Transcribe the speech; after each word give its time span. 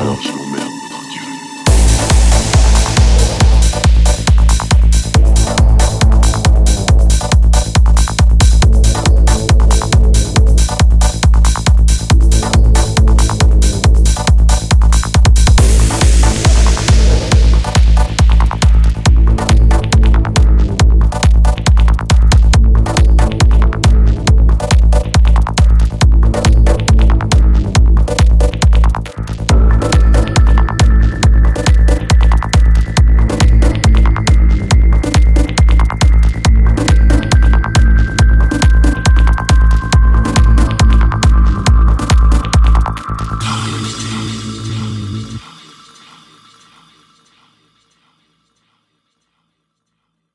House. 0.00 0.39